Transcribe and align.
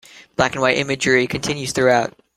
Black-and-white 0.35 0.79
imagery 0.79 1.27
continues 1.27 1.73
throughout. 1.73 2.15